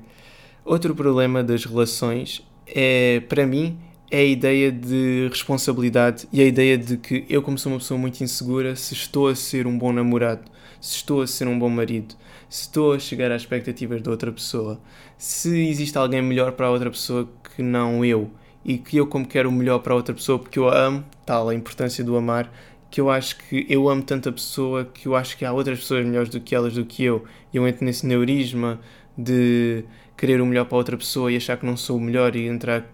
[0.63, 3.77] outro problema das relações é, para mim,
[4.09, 7.97] é a ideia de responsabilidade e a ideia de que eu, como sou uma pessoa
[7.97, 10.43] muito insegura, se estou a ser um bom namorado,
[10.79, 12.15] se estou a ser um bom marido,
[12.49, 14.79] se estou a chegar às expectativas da outra pessoa,
[15.17, 18.29] se existe alguém melhor para a outra pessoa que não eu
[18.63, 21.05] e que eu, como quero o melhor para a outra pessoa porque eu a amo,
[21.25, 22.51] tal a importância do amar,
[22.91, 26.05] que eu acho que eu amo tanta pessoa que eu acho que há outras pessoas
[26.05, 27.23] melhores do que elas do que eu.
[27.53, 28.81] E eu entro nesse neurisma
[29.17, 29.85] de
[30.17, 32.85] querer o melhor para outra pessoa e achar que não sou o melhor e entrar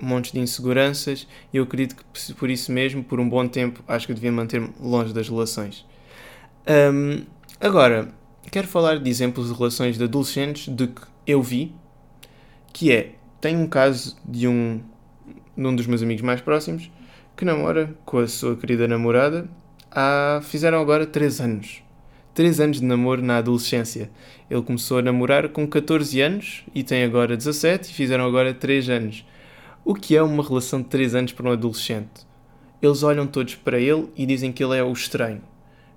[0.00, 1.28] montes de inseguranças.
[1.52, 4.70] E eu acredito que por isso mesmo, por um bom tempo, acho que devia manter-me
[4.80, 5.84] longe das relações.
[6.66, 7.26] Um,
[7.60, 8.08] agora,
[8.50, 11.74] quero falar de exemplos de relações de adolescentes de que eu vi,
[12.72, 14.80] que é tenho um caso de um,
[15.54, 16.90] de um dos meus amigos mais próximos
[17.36, 19.48] que namora com a sua querida namorada
[19.90, 21.82] há, fizeram agora 3 anos.
[22.32, 24.10] 3 anos de namoro na adolescência.
[24.48, 28.88] Ele começou a namorar com 14 anos e tem agora 17 e fizeram agora 3
[28.88, 29.26] anos.
[29.84, 32.26] O que é uma relação de 3 anos para um adolescente?
[32.80, 35.42] Eles olham todos para ele e dizem que ele é o estranho.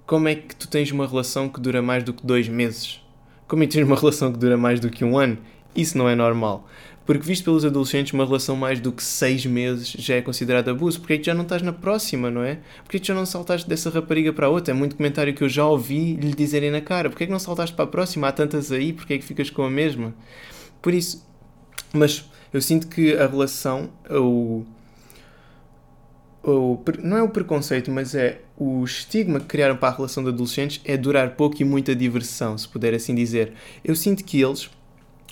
[0.05, 3.01] Como é que tu tens uma relação que dura mais do que 2 meses?
[3.47, 5.37] Como é que tens uma relação que dura mais do que um ano?
[5.75, 6.67] Isso não é normal.
[7.07, 10.99] Porque, visto pelos adolescentes, uma relação mais do que seis meses já é considerada abuso.
[10.99, 12.59] Porque é que já não estás na próxima, não é?
[12.83, 14.73] Porque é que já não saltaste dessa rapariga para outra?
[14.73, 17.09] É muito comentário que eu já ouvi lhe dizerem na cara.
[17.09, 18.27] Porque é que não saltaste para a próxima?
[18.27, 20.13] Há tantas aí, porque é que ficas com a mesma?
[20.81, 21.25] Por isso,
[21.93, 24.65] mas eu sinto que a relação, o,
[26.43, 30.29] o, não é o preconceito, mas é o estigma que criaram para a relação de
[30.29, 33.53] adolescentes é durar pouco e muita diversão, se puder assim dizer.
[33.81, 34.69] Eu sinto que eles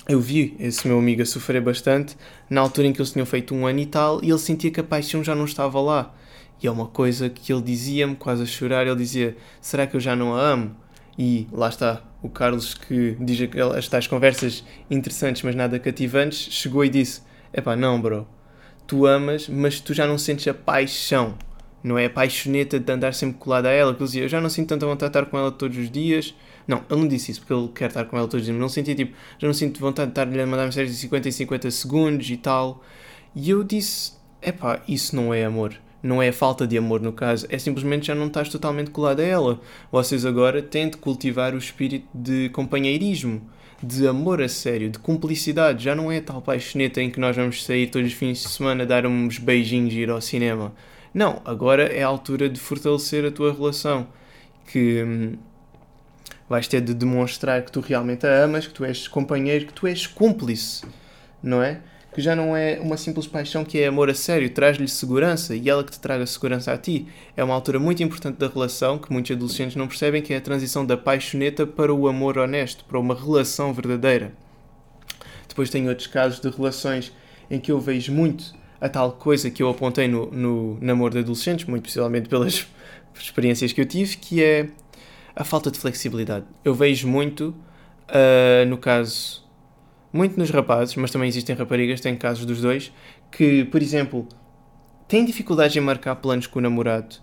[0.08, 2.16] eu vi esse meu amigo a sofrer bastante
[2.48, 4.80] na altura em que eles tinham feito um ano e tal e ele sentia que
[4.80, 6.14] a paixão já não estava lá.
[6.62, 10.00] E é uma coisa que ele dizia-me, quase a chorar, ele dizia: Será que eu
[10.00, 10.74] já não a amo?
[11.18, 16.84] E lá está, o Carlos que diz aquelas tais conversas interessantes, mas nada cativantes, chegou
[16.84, 18.26] e disse: Epá, não, bro,
[18.86, 21.36] tu amas, mas tu já não sentes a paixão,
[21.86, 23.94] não é a paixoneta de andar sempre colado a ela.
[23.94, 25.90] Que ele dizia: Eu já não sinto tanta vontade de estar com ela todos os
[25.90, 26.34] dias
[26.66, 28.58] não, ele não disse isso porque ele quer estar com ela todos os dias.
[28.60, 31.32] Não sentia tipo, já não sinto vontade de estar-lhe a mandar mensagens de 50 em
[31.32, 32.82] 50 segundos e tal.
[33.34, 35.74] E eu disse: epá, isso não é amor.
[36.02, 39.24] Não é falta de amor no caso, é simplesmente já não estás totalmente colado a
[39.24, 39.60] ela.
[39.90, 43.42] Vocês agora têm de cultivar o espírito de companheirismo,
[43.82, 45.82] de amor a sério, de cumplicidade.
[45.84, 48.86] Já não é tal paixoneta em que nós vamos sair todos os fins de semana,
[48.86, 50.72] dar uns beijinhos e ir ao cinema.
[51.16, 54.06] Não, agora é a altura de fortalecer a tua relação.
[54.70, 55.38] Que hum,
[56.46, 59.86] vais ter de demonstrar que tu realmente a amas, que tu és companheiro, que tu
[59.86, 60.84] és cúmplice,
[61.42, 61.80] não é?
[62.12, 65.70] Que já não é uma simples paixão que é amor a sério, traz-lhe segurança e
[65.70, 67.08] ela que te traga segurança a ti.
[67.34, 70.40] É uma altura muito importante da relação que muitos adolescentes não percebem, que é a
[70.42, 74.34] transição da paixoneta para o amor honesto, para uma relação verdadeira.
[75.48, 77.10] Depois tem outros casos de relações
[77.50, 78.54] em que eu vejo muito
[78.86, 82.66] a tal coisa que eu apontei no, no namoro de adolescentes, muito possivelmente pelas
[83.18, 84.68] experiências que eu tive, que é
[85.34, 86.46] a falta de flexibilidade.
[86.64, 87.54] Eu vejo muito,
[88.08, 89.44] uh, no caso,
[90.12, 92.92] muito nos rapazes, mas também existem raparigas, tem casos dos dois,
[93.30, 94.26] que, por exemplo,
[95.06, 97.16] têm dificuldades em marcar planos com o namorado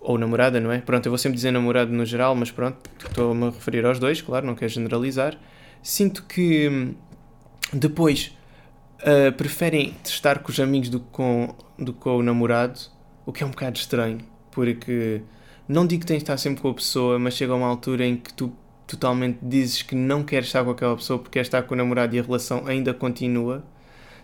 [0.00, 0.80] ou namorada, não é?
[0.80, 4.20] Pronto, eu vou sempre dizer namorado no geral, mas pronto, estou-me a referir aos dois,
[4.20, 5.38] claro, não quero generalizar.
[5.82, 6.94] Sinto que hum,
[7.72, 8.32] depois
[9.04, 12.80] uh, preferem estar com os amigos do que com, do que com o namorado,
[13.26, 14.18] o que é um bocado estranho,
[14.50, 15.22] porque
[15.68, 18.16] não digo que tens de estar sempre com a pessoa, mas chega uma altura em
[18.16, 18.52] que tu
[18.86, 22.14] totalmente dizes que não queres estar com aquela pessoa porque queres estar com o namorado
[22.14, 23.64] e a relação ainda continua.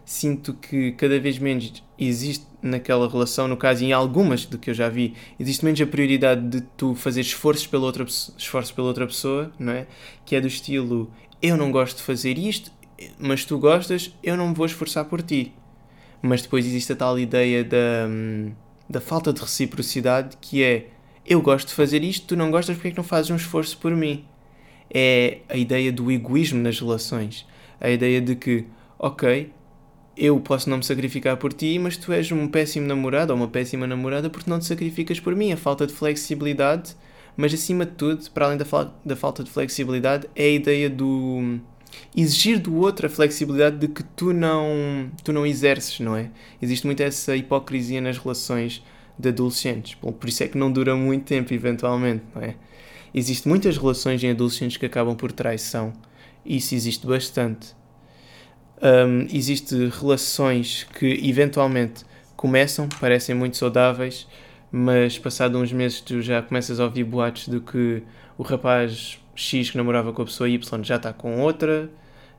[0.05, 4.75] Sinto que cada vez menos existe naquela relação, no caso, em algumas do que eu
[4.75, 9.07] já vi, existe menos a prioridade de tu fazer esforços pela outra, esforços pela outra
[9.07, 9.87] pessoa, não é?
[10.25, 12.73] Que é do estilo, eu não gosto de fazer isto,
[13.19, 15.53] mas tu gostas, eu não me vou esforçar por ti.
[16.23, 18.53] Mas depois existe a tal ideia da, hum,
[18.89, 20.89] da falta de reciprocidade que é
[21.27, 23.79] eu gosto de fazer isto, tu não gostas, porque é que não fazes um esforço
[23.79, 24.25] por mim?
[24.93, 27.47] É a ideia do egoísmo nas relações.
[27.81, 28.67] A ideia de que,
[28.99, 29.53] ok,
[30.17, 33.49] eu posso não me sacrificar por ti, mas tu és um péssimo namorado ou uma
[33.49, 35.53] péssima namorada porque não te sacrificas por mim.
[35.53, 36.97] A falta de flexibilidade,
[37.37, 40.91] mas acima de tudo, para além da, fa da falta de flexibilidade, é a ideia
[40.91, 41.61] do
[42.16, 46.31] exigir do outro a flexibilidade de que tu não, tu não exerces, não é?
[46.61, 48.83] Existe muito essa hipocrisia nas relações
[49.18, 49.96] de adolescentes.
[50.01, 52.57] Bom, por isso é que não dura muito tempo, eventualmente, não é?
[53.14, 55.92] Existem muitas relações em adolescentes que acabam por traição.
[56.44, 57.75] Isso existe bastante.
[58.83, 62.05] Um, existe relações que eventualmente
[62.37, 64.27] começam, parecem muito saudáveis,
[64.73, 68.03] mas passado uns meses tu já começas a ouvir boatos de que
[68.38, 71.90] o rapaz X que namorava com a pessoa Y já está com outra,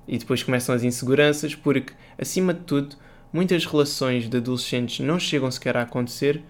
[0.08, 2.96] e depois começam as inseguranças, porque acima de tudo,
[3.32, 6.44] muitas relações de adolescentes não chegam sequer a acontecer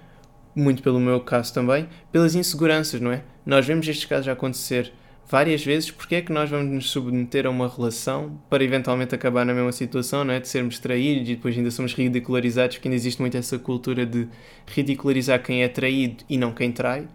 [0.55, 3.23] muito pelo meu caso também, pelas inseguranças, não é?
[3.45, 4.91] Nós vemos estes casos acontecer
[5.27, 9.45] várias vezes, porque é que nós vamos nos submeter a uma relação para eventualmente acabar
[9.45, 10.39] na mesma situação, não é?
[10.39, 14.27] De sermos traídos e depois ainda somos ridicularizados, porque ainda existe muito essa cultura de
[14.67, 17.07] ridicularizar quem é traído e não quem trai.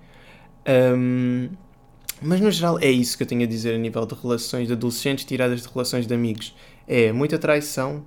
[0.67, 1.51] Um,
[2.23, 4.73] mas no geral é isso que eu tenho a dizer a nível de relações de
[4.73, 6.55] adolescentes tiradas de relações de amigos.
[6.87, 8.05] É muita traição,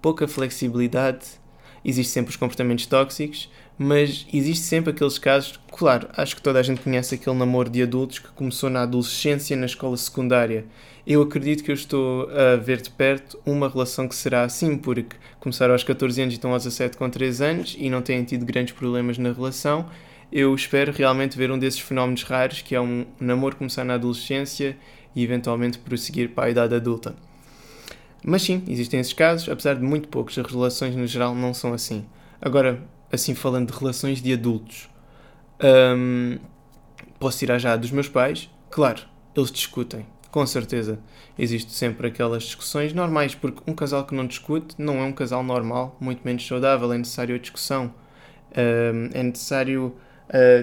[0.00, 1.38] pouca flexibilidade
[1.84, 6.62] Existem sempre os comportamentos tóxicos, mas existe sempre aqueles casos, claro, acho que toda a
[6.62, 10.64] gente conhece aquele namoro de adultos que começou na adolescência na escola secundária.
[11.06, 15.16] Eu acredito que eu estou a ver de perto uma relação que será assim, porque
[15.40, 18.44] começaram aos 14 anos e estão aos 17 com 3 anos e não têm tido
[18.44, 19.88] grandes problemas na relação.
[20.30, 24.76] Eu espero realmente ver um desses fenómenos raros, que é um namoro começar na adolescência
[25.16, 27.16] e eventualmente prosseguir para a idade adulta.
[28.22, 31.72] Mas sim, existem esses casos, apesar de muito poucos, as relações no geral não são
[31.72, 32.04] assim.
[32.42, 34.90] Agora, assim falando de relações de adultos,
[35.96, 36.38] hum,
[37.18, 38.50] posso tirar já dos meus pais?
[38.68, 39.00] Claro,
[39.34, 40.98] eles discutem, com certeza.
[41.38, 45.42] Existem sempre aquelas discussões normais, porque um casal que não discute não é um casal
[45.42, 47.94] normal, muito menos saudável, é necessário a discussão,
[48.54, 49.96] hum, é necessário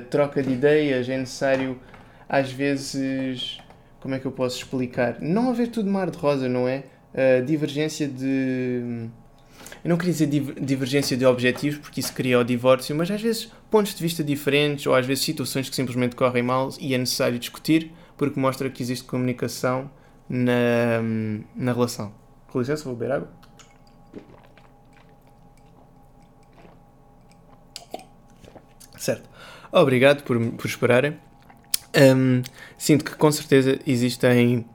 [0.09, 1.79] troca de ideias, é necessário
[2.27, 3.59] às vezes.
[3.99, 5.19] Como é que eu posso explicar?
[5.19, 6.83] Não haver tudo mar de rosa, não é?
[7.43, 9.09] Divergência de
[9.85, 10.27] eu não queria dizer
[10.59, 14.87] divergência de objetivos, porque isso cria o divórcio, mas às vezes pontos de vista diferentes
[14.87, 18.81] ou às vezes situações que simplesmente correm mal e é necessário discutir, porque mostra que
[18.81, 19.91] existe comunicação
[20.27, 21.03] na,
[21.55, 22.11] na relação.
[22.47, 23.29] Com licença, vou beber água.
[28.97, 29.29] Certo.
[29.75, 31.17] Obrigado por, por esperarem.
[32.15, 32.41] Um,
[32.77, 34.65] sinto que com certeza existem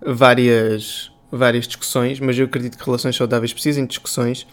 [0.00, 4.46] várias várias discussões, mas eu acredito que relações saudáveis precisam de discussões.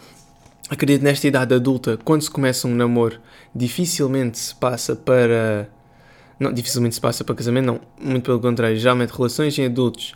[0.69, 3.19] Acredito nesta idade adulta, quando se começa um namoro,
[3.55, 5.69] dificilmente se passa para.
[6.39, 7.81] Não, dificilmente se passa para casamento, não.
[7.99, 10.13] Muito pelo contrário, geralmente relações em adultos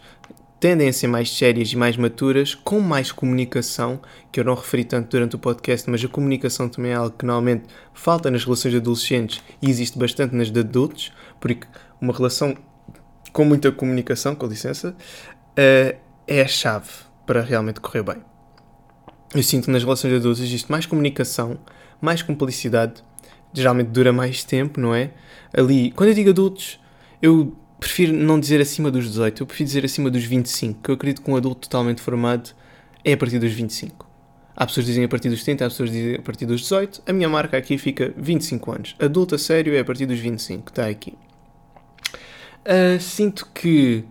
[0.62, 4.00] tendem a ser mais sérias e mais maturas, com mais comunicação,
[4.32, 7.26] que eu não referi tanto durante o podcast, mas a comunicação também é algo que
[7.26, 7.64] normalmente
[7.96, 11.66] falta nas relações adolescentes e existe bastante nas de adultos, porque
[12.00, 12.56] uma relação
[13.34, 15.98] com muita comunicação, com licença, uh,
[16.28, 16.90] é a chave
[17.26, 18.18] para realmente correr bem.
[19.34, 21.58] Eu sinto que nas relações adultas existe mais comunicação,
[22.00, 23.04] mais cumplicidade,
[23.52, 25.10] geralmente dura mais tempo, não é?
[25.52, 26.80] Ali, quando eu digo adultos,
[27.20, 30.96] eu prefiro não dizer acima dos 18, eu prefiro dizer acima dos 25, que eu
[30.96, 32.52] acredito que um adulto totalmente formado
[33.04, 34.08] é a partir dos 25.
[34.56, 36.62] Há pessoas que dizem a partir dos 30, há pessoas que dizem a partir dos
[36.62, 37.02] 18.
[37.08, 38.96] A minha marca aqui fica 25 anos.
[39.00, 41.16] Adulto a sério é a partir dos 25, está aqui.
[42.64, 44.04] Uh, sinto que,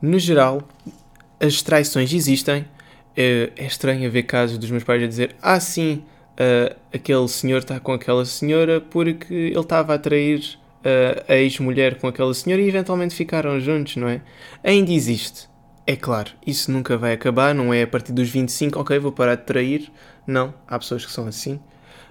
[0.00, 0.66] no geral,
[1.38, 2.64] as traições existem.
[3.14, 6.04] É, é estranho ver casos dos meus pais a dizer: Ah, sim,
[6.38, 10.69] uh, aquele senhor está com aquela senhora porque ele estava a trair uh,
[11.28, 14.22] a ex-mulher com aquela senhora e eventualmente ficaram juntos, não é?
[14.62, 15.48] Ainda existe.
[15.86, 19.34] É claro, isso nunca vai acabar, não é a partir dos 25, ok, vou parar
[19.34, 19.90] de trair.
[20.26, 21.58] Não, há pessoas que são assim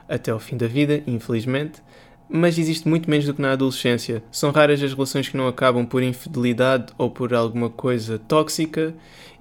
[0.07, 1.81] até ao fim da vida, infelizmente
[2.29, 4.21] mas existe muito menos do que na adolescência.
[4.31, 8.93] São raras as relações que não acabam por infidelidade ou por alguma coisa tóxica,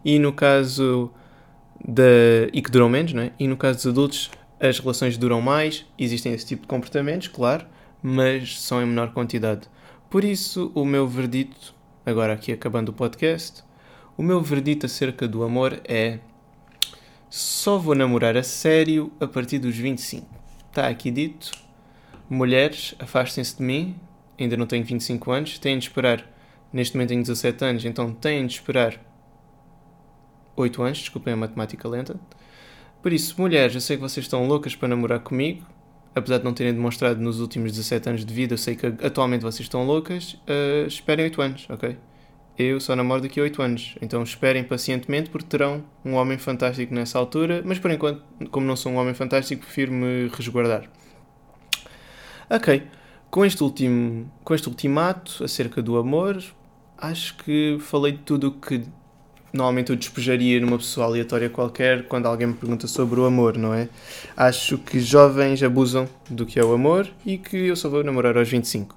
[0.03, 1.11] e no caso
[1.87, 2.49] da.
[2.53, 3.33] e que duram menos, não é?
[3.39, 7.67] E no caso dos adultos, as relações duram mais, existem esse tipo de comportamentos, claro,
[8.03, 9.69] mas são em menor quantidade.
[10.09, 13.63] Por isso, o meu verdito, agora aqui acabando o podcast,
[14.17, 16.19] o meu verdito acerca do amor é.
[17.31, 20.27] Só vou namorar a sério a partir dos 25.
[20.71, 21.69] Está aqui dito
[22.29, 23.97] mulheres, afastem-se de mim,
[24.39, 26.25] ainda não tenho 25 anos, têm de esperar,
[26.73, 29.01] neste momento tenho 17 anos, então têm de esperar
[30.55, 32.19] 8 anos, desculpem a matemática lenta.
[33.03, 35.65] Por isso, mulheres, eu sei que vocês estão loucas para namorar comigo,
[36.15, 39.43] apesar de não terem demonstrado nos últimos 17 anos de vida, eu sei que atualmente
[39.43, 41.97] vocês estão loucas, uh, esperem 8 anos, ok?
[42.59, 46.93] Eu só namoro daqui a 8 anos, então esperem pacientemente porque terão um homem fantástico
[46.93, 50.91] nessa altura, mas por enquanto, como não sou um homem fantástico, prefiro me resguardar.
[52.51, 52.83] Ok,
[53.31, 56.43] com este último, com este ultimato acerca do amor,
[56.97, 58.83] acho que falei de tudo o que
[59.53, 63.73] normalmente eu despejaria numa pessoa aleatória qualquer quando alguém me pergunta sobre o amor, não
[63.73, 63.89] é?
[64.37, 68.37] Acho que jovens abusam do que é o amor e que eu só vou namorar
[68.37, 68.97] aos 25.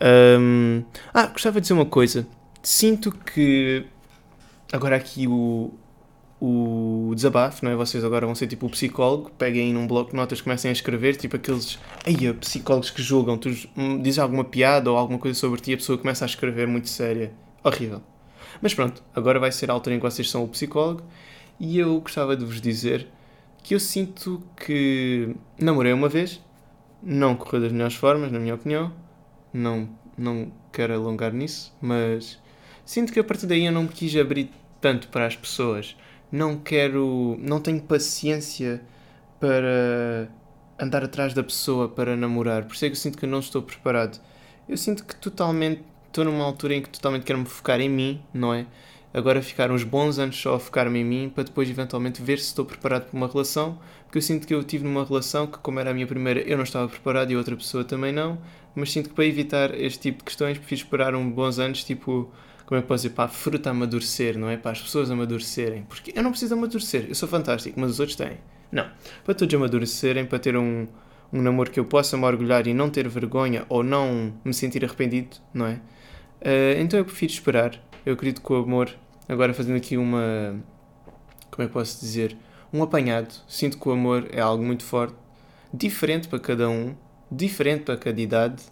[0.00, 2.26] Um, ah, gostava de dizer uma coisa.
[2.62, 3.84] Sinto que
[4.72, 5.72] agora aqui o,
[6.40, 7.76] o desabafo, não é?
[7.76, 11.16] Vocês agora vão ser tipo o psicólogo, peguem num bloco de notas, comecem a escrever,
[11.16, 13.50] tipo aqueles aí psicólogos que julgam, tu
[14.02, 16.88] dizes alguma piada ou alguma coisa sobre ti e a pessoa começa a escrever muito
[16.88, 17.32] séria.
[17.62, 18.13] Horrível.
[18.64, 21.02] Mas pronto, agora vai ser a altura em que vocês são o psicólogo
[21.60, 23.06] e eu gostava de vos dizer
[23.62, 26.40] que eu sinto que namorei uma vez,
[27.02, 28.90] não correu das melhores formas, na minha opinião,
[29.52, 29.86] não,
[30.16, 32.40] não quero alongar nisso, mas
[32.86, 35.94] sinto que a partir daí eu não me quis abrir tanto para as pessoas
[36.32, 38.82] não quero, não tenho paciência
[39.38, 40.28] para
[40.80, 42.64] andar atrás da pessoa para namorar.
[42.64, 44.18] Por isso é que eu sinto que não estou preparado.
[44.68, 45.84] Eu sinto que totalmente
[46.14, 48.66] estou numa altura em que totalmente quero me focar em mim, não é?
[49.14, 52.46] agora ficar uns bons anos só a focar-me em mim para depois eventualmente ver se
[52.46, 55.78] estou preparado para uma relação, porque eu sinto que eu tive numa relação que, como
[55.78, 58.36] era a minha primeira, eu não estava preparado e outra pessoa também não,
[58.74, 62.28] mas sinto que para evitar este tipo de questões prefiro esperar uns bons anos, tipo,
[62.66, 64.56] como é que posso dizer, para a fruta amadurecer, não é?
[64.56, 68.16] Para as pessoas amadurecerem, porque eu não preciso amadurecer, eu sou fantástico, mas os outros
[68.16, 68.38] têm.
[68.72, 68.90] Não,
[69.24, 70.88] para todos amadurecerem, para ter um,
[71.32, 74.84] um namoro que eu possa me orgulhar e não ter vergonha ou não me sentir
[74.84, 75.80] arrependido, não é?
[76.44, 77.80] Uh, então eu prefiro esperar.
[78.04, 78.94] Eu acredito que o amor
[79.26, 80.62] Agora fazendo aqui uma.
[81.50, 82.36] Como é que posso dizer?
[82.72, 83.32] Um apanhado.
[83.48, 85.14] Sinto que o amor é algo muito forte,
[85.72, 86.94] diferente para cada um,
[87.30, 88.62] diferente para cada idade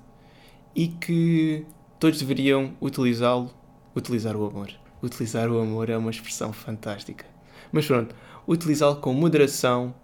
[0.74, 1.64] e que
[1.98, 3.50] todos deveriam utilizá-lo.
[3.96, 4.70] Utilizar o amor.
[5.02, 7.24] Utilizar o amor é uma expressão fantástica.
[7.70, 8.14] Mas pronto,
[8.46, 9.94] utilizá-lo com moderação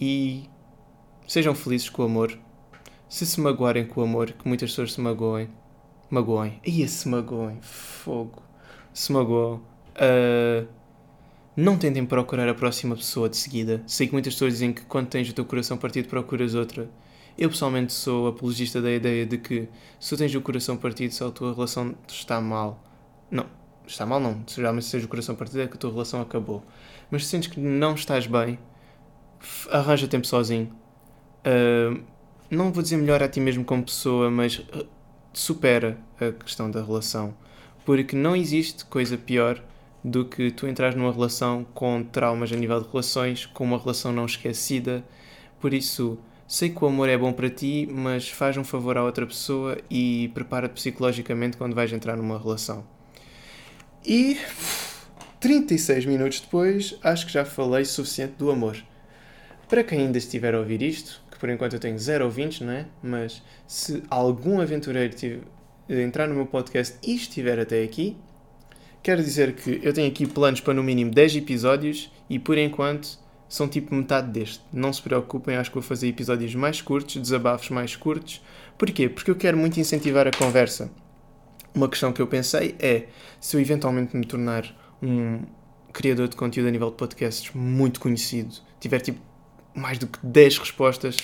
[0.00, 0.48] e
[1.26, 2.38] sejam felizes com o amor.
[3.08, 5.48] Se se magoarem com o amor, que muitas pessoas se magoem,
[6.14, 6.60] magoem.
[6.64, 8.42] Ia se magoem, fogo.
[8.92, 10.66] Se magoam Uh,
[11.54, 13.82] não tentem procurar a próxima pessoa de seguida.
[13.86, 16.88] Sei que muitas pessoas dizem que quando tens o teu coração partido procuras outra.
[17.36, 21.22] Eu pessoalmente sou apologista da ideia de que se tu tens o coração partido, se
[21.22, 22.82] a tua relação está mal.
[23.30, 23.46] Não,
[23.86, 24.42] está mal não.
[24.46, 26.62] Se realmente seja o coração partido é que a tua relação acabou.
[27.10, 28.58] Mas se sentes que não estás bem,
[29.70, 30.70] arranja tempo sozinho.
[31.44, 32.02] Uh,
[32.50, 34.84] não vou dizer melhor a ti mesmo como pessoa, mas ah,
[35.32, 37.34] supera a questão da relação.
[37.84, 39.62] Porque não existe coisa pior
[40.04, 44.12] do que tu entras numa relação com traumas a nível de relações, com uma relação
[44.12, 45.04] não esquecida.
[45.60, 49.04] Por isso, sei que o amor é bom para ti, mas faz um favor à
[49.04, 52.84] outra pessoa e prepara-te psicologicamente quando vais entrar numa relação.
[54.04, 54.36] E
[55.38, 58.76] 36 minutos depois, acho que já falei suficiente do amor.
[59.68, 62.86] Para quem ainda estiver a ouvir isto, por enquanto eu tenho zero ouvintes, não é?
[63.02, 65.42] Mas se algum aventureiro
[65.88, 68.16] entrar no meu podcast e estiver até aqui,
[69.02, 73.18] Quero dizer que eu tenho aqui planos para no mínimo 10 episódios e por enquanto
[73.48, 74.62] são tipo metade deste.
[74.72, 78.40] Não se preocupem, acho que vou fazer episódios mais curtos, desabafos mais curtos.
[78.78, 79.08] Porquê?
[79.08, 80.88] Porque eu quero muito incentivar a conversa.
[81.74, 83.06] Uma questão que eu pensei é
[83.40, 84.72] se eu eventualmente me tornar
[85.02, 85.40] um
[85.92, 89.31] criador de conteúdo a nível de podcasts muito conhecido, tiver tipo
[89.74, 91.16] mais do que 10 respostas,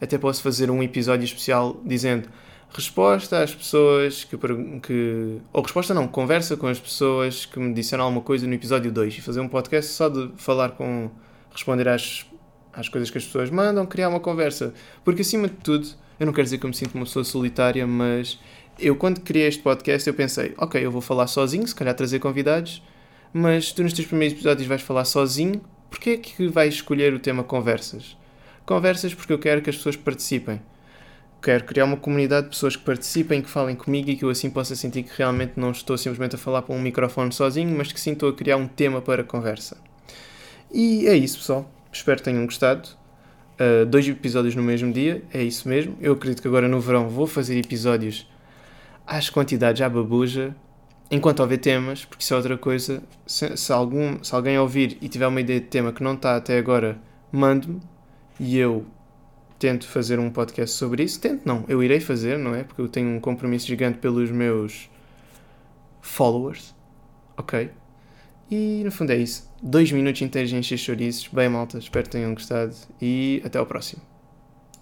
[0.00, 2.28] até posso fazer um episódio especial dizendo
[2.70, 4.36] resposta às pessoas que,
[4.82, 5.38] que.
[5.52, 9.18] Ou resposta não, conversa com as pessoas que me disseram alguma coisa no episódio 2
[9.18, 11.10] e fazer um podcast só de falar com.
[11.50, 12.26] responder às,
[12.72, 14.74] às coisas que as pessoas mandam, criar uma conversa.
[15.04, 15.88] Porque acima de tudo,
[16.20, 18.38] eu não quero dizer que eu me sinto uma pessoa solitária, mas
[18.78, 22.18] eu quando criei este podcast eu pensei, ok, eu vou falar sozinho, se calhar trazer
[22.18, 22.82] convidados,
[23.32, 27.18] mas tu nos teus primeiros episódios vais falar sozinho, porquê é que vais escolher o
[27.18, 28.16] tema conversas?
[28.64, 30.60] Conversas porque eu quero que as pessoas participem
[31.46, 34.50] quero criar uma comunidade de pessoas que participem, que falem comigo e que eu assim
[34.50, 38.00] possa sentir que realmente não estou simplesmente a falar para um microfone sozinho, mas que
[38.00, 39.76] sim estou a criar um tema para conversa.
[40.72, 41.70] E é isso, pessoal.
[41.92, 42.88] Espero que tenham gostado.
[43.60, 45.96] Uh, dois episódios no mesmo dia, é isso mesmo.
[46.00, 48.28] Eu acredito que agora no verão vou fazer episódios
[49.06, 50.52] às quantidades à babuja,
[51.10, 53.02] enquanto houver temas, porque isso é outra coisa.
[53.26, 56.36] Se, se, algum, se alguém ouvir e tiver uma ideia de tema que não está
[56.36, 56.98] até agora,
[57.32, 57.80] mande-me
[58.38, 58.86] e eu
[59.58, 61.20] tento fazer um podcast sobre isso.
[61.20, 62.64] Tento não, eu irei fazer, não é?
[62.64, 64.90] Porque eu tenho um compromisso gigante pelos meus
[66.00, 66.74] followers,
[67.36, 67.70] ok?
[68.50, 69.50] E no fundo é isso.
[69.62, 71.28] Dois minutos inteiros em encher chouriços.
[71.28, 74.02] Bem, malta, espero que tenham gostado e até ao próximo.